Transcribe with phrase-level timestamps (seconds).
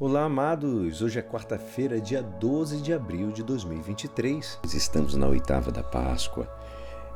[0.00, 1.02] Olá, amados!
[1.02, 4.58] Hoje é quarta-feira, dia 12 de abril de 2023.
[4.74, 6.48] Estamos na oitava da Páscoa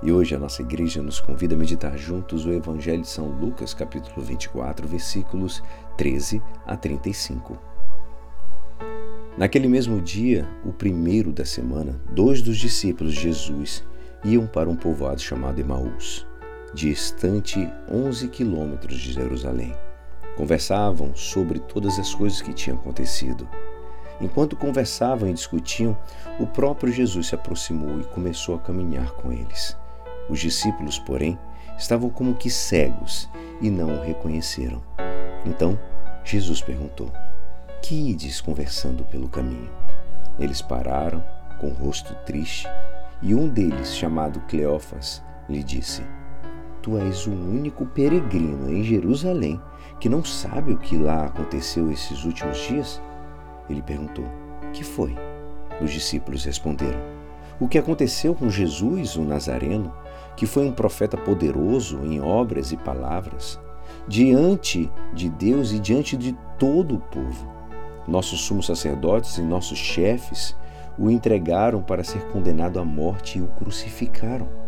[0.01, 3.75] e hoje a nossa igreja nos convida a meditar juntos o Evangelho de São Lucas,
[3.75, 5.61] capítulo 24, versículos
[5.96, 7.59] 13 a 35.
[9.36, 13.84] Naquele mesmo dia, o primeiro da semana, dois dos discípulos de Jesus
[14.22, 16.24] iam para um povoado chamado Emaús,
[16.72, 17.58] distante
[17.90, 19.74] 11 quilômetros de Jerusalém.
[20.39, 23.48] Conversavam sobre todas as coisas que tinham acontecido.
[24.20, 25.98] Enquanto conversavam e discutiam,
[26.38, 29.77] o próprio Jesus se aproximou e começou a caminhar com eles.
[30.30, 31.37] Os discípulos, porém,
[31.77, 33.28] estavam como que cegos
[33.61, 34.80] e não o reconheceram.
[35.45, 35.77] Então,
[36.24, 37.11] Jesus perguntou:
[37.83, 39.73] Que ides conversando pelo caminho?
[40.39, 41.20] Eles pararam,
[41.61, 42.69] com o rosto triste,
[43.20, 46.05] e um deles, chamado Cleófas, lhe disse:
[46.80, 49.61] Tu és o único peregrino em Jerusalém
[49.98, 53.01] que não sabe o que lá aconteceu esses últimos dias?
[53.69, 54.25] Ele perguntou:
[54.73, 55.16] Que foi?
[55.80, 57.00] Os discípulos responderam:
[57.61, 59.92] O que aconteceu com Jesus, o Nazareno,
[60.37, 63.59] que foi um profeta poderoso em obras e palavras,
[64.06, 67.53] diante de Deus e diante de todo o povo.
[68.06, 70.56] Nossos sumos sacerdotes e nossos chefes
[70.98, 74.67] o entregaram para ser condenado à morte e o crucificaram.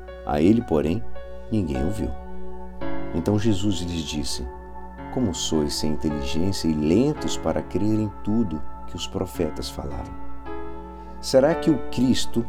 [0.25, 1.03] A ele, porém,
[1.51, 2.09] ninguém o viu.
[3.13, 4.47] Então Jesus lhes disse:
[5.13, 10.31] Como sois sem inteligência e lentos para crer em tudo que os profetas falaram?
[11.19, 12.45] Será que o Cristo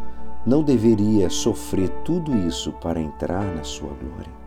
[0.46, 4.42] não deveria sofrer tudo isso para entrar na sua glória?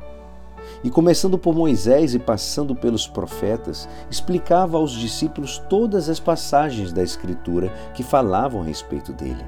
[0.83, 7.03] E começando por Moisés e passando pelos profetas, explicava aos discípulos todas as passagens da
[7.03, 9.43] Escritura que falavam a respeito dele.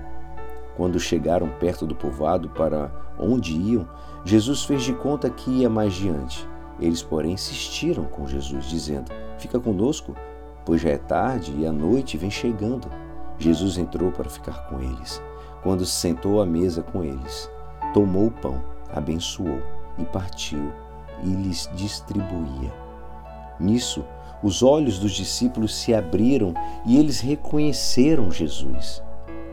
[0.78, 3.90] Quando chegaram perto do povoado para onde iam,
[4.24, 6.48] Jesus fez de conta que ia mais diante.
[6.80, 10.16] Eles, porém, insistiram com Jesus, dizendo: Fica conosco,
[10.64, 12.88] pois já é tarde e a noite vem chegando.
[13.40, 15.20] Jesus entrou para ficar com eles.
[15.64, 17.50] Quando se sentou à mesa com eles,
[17.92, 18.64] tomou o pão,
[18.94, 19.60] abençoou
[19.98, 20.72] e partiu
[21.24, 22.72] e lhes distribuía.
[23.60, 24.06] Nisso,
[24.44, 26.54] os olhos dos discípulos se abriram
[26.86, 29.02] e eles reconheceram Jesus.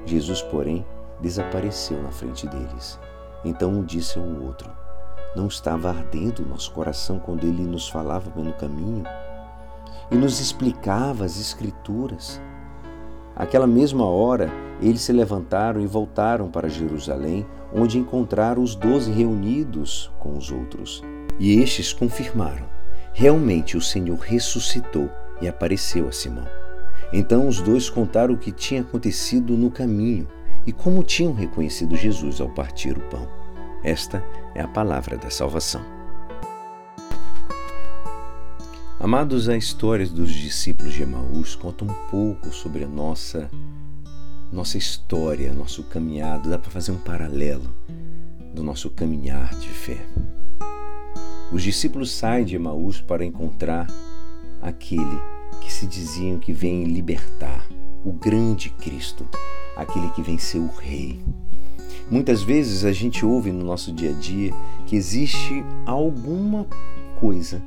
[0.04, 0.84] Jesus, porém,
[1.20, 2.98] desapareceu na frente deles.
[3.44, 4.70] Então um disse ao outro:
[5.36, 9.04] Não estava ardendo o nosso coração quando ele nos falava pelo caminho
[10.10, 12.40] e nos explicava as Escrituras?
[13.36, 14.48] Aquela mesma hora,
[14.80, 21.02] eles se levantaram e voltaram para Jerusalém, onde encontraram os doze reunidos com os outros.
[21.38, 22.66] E estes confirmaram:
[23.12, 25.10] realmente o Senhor ressuscitou
[25.40, 26.46] e apareceu a Simão.
[27.12, 30.28] Então os dois contaram o que tinha acontecido no caminho
[30.66, 33.28] e como tinham reconhecido Jesus ao partir o pão.
[33.82, 35.82] Esta é a palavra da salvação.
[38.98, 43.50] Amados, a história dos discípulos de Emaús conta um pouco sobre a nossa
[44.50, 47.68] nossa história, nosso caminhado, dá para fazer um paralelo
[48.54, 49.98] do nosso caminhar de fé.
[51.52, 53.88] Os discípulos saem de Emaús para encontrar
[54.62, 55.20] aquele
[55.60, 57.66] que se diziam que vem libertar,
[58.04, 59.26] o grande Cristo,
[59.76, 61.20] aquele que venceu o rei.
[62.10, 64.52] Muitas vezes a gente ouve no nosso dia a dia
[64.86, 66.66] que existe alguma
[67.18, 67.62] coisa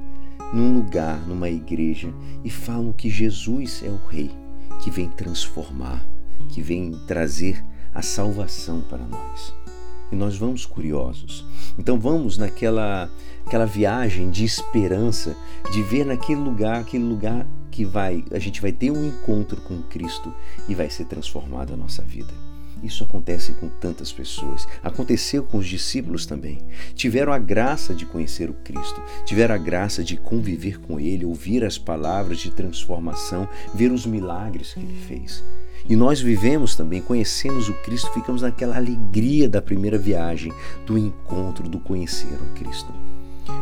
[0.54, 2.14] num lugar, numa igreja,
[2.44, 4.32] e falam que Jesus é o rei
[4.80, 6.06] que vem transformar,
[6.50, 7.64] que vem trazer
[7.94, 9.54] a salvação para nós.
[10.12, 11.46] E nós vamos curiosos.
[11.78, 13.10] Então vamos naquela
[13.46, 15.36] aquela viagem de esperança,
[15.72, 19.84] de ver naquele lugar, aquele lugar que vai, a gente vai ter um encontro com
[19.84, 20.34] Cristo
[20.68, 22.34] e vai ser transformada a nossa vida.
[22.82, 24.68] Isso acontece com tantas pessoas.
[24.82, 26.58] Aconteceu com os discípulos também.
[26.96, 31.64] Tiveram a graça de conhecer o Cristo, tiveram a graça de conviver com Ele, ouvir
[31.64, 35.44] as palavras de transformação, ver os milagres que Ele fez.
[35.88, 40.52] E nós vivemos também, conhecemos o Cristo, ficamos naquela alegria da primeira viagem,
[40.84, 42.92] do encontro, do conhecer o Cristo.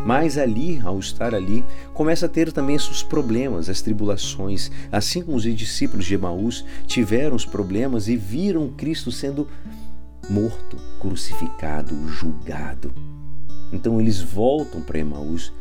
[0.05, 5.37] Mas ali, ao estar ali, começa a ter também seus problemas, as tribulações, assim como
[5.37, 9.47] os discípulos de Emaús tiveram os problemas e viram Cristo sendo
[10.29, 12.93] morto, crucificado, julgado.
[13.71, 15.51] Então eles voltam para Emaús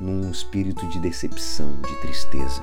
[0.00, 2.62] num espírito de decepção, de tristeza.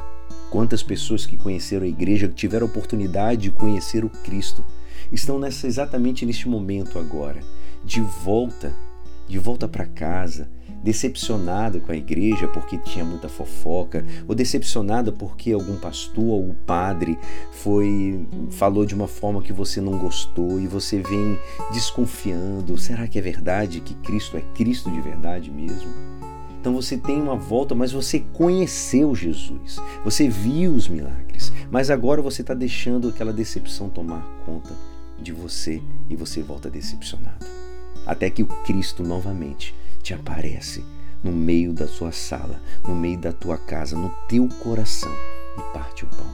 [0.49, 4.63] Quantas pessoas que conheceram a igreja, que tiveram a oportunidade de conhecer o Cristo,
[5.11, 7.41] estão nessa exatamente neste momento agora,
[7.83, 8.73] de volta,
[9.31, 10.49] de volta para casa,
[10.83, 17.17] decepcionada com a igreja porque tinha muita fofoca, ou decepcionada porque algum pastor ou padre
[17.53, 21.39] foi falou de uma forma que você não gostou e você vem
[21.71, 25.89] desconfiando, será que é verdade que Cristo é Cristo de verdade mesmo?
[26.59, 32.21] Então você tem uma volta, mas você conheceu Jesus, você viu os milagres, mas agora
[32.21, 34.75] você está deixando aquela decepção tomar conta
[35.21, 37.60] de você e você volta decepcionado.
[38.11, 39.73] Até que o Cristo novamente
[40.03, 40.83] te aparece
[41.23, 45.15] no meio da sua sala, no meio da tua casa, no teu coração
[45.57, 46.27] e parte o pão.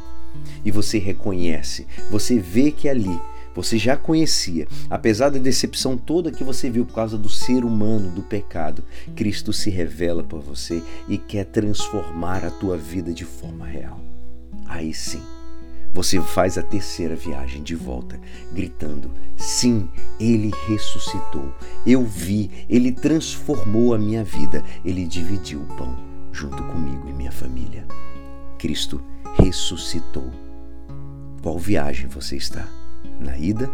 [0.65, 3.21] E você reconhece, você vê que ali
[3.53, 8.09] você já conhecia, apesar da decepção toda que você viu por causa do ser humano,
[8.09, 8.83] do pecado,
[9.15, 13.99] Cristo se revela por você e quer transformar a tua vida de forma real.
[14.65, 15.21] Aí sim
[15.93, 18.19] você faz a terceira viagem de volta,
[18.51, 19.89] gritando: Sim,
[20.19, 21.53] ele ressuscitou.
[21.85, 25.97] Eu vi, ele transformou a minha vida, ele dividiu o pão
[26.31, 27.85] junto comigo e minha família.
[28.59, 29.01] Cristo
[29.39, 30.29] ressuscitou.
[31.41, 32.67] Qual viagem você está?
[33.19, 33.69] Na ida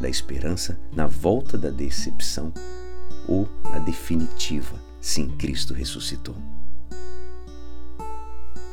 [0.00, 2.52] da esperança, na volta da decepção
[3.26, 4.78] ou na definitiva?
[5.00, 6.36] Sim, Cristo ressuscitou.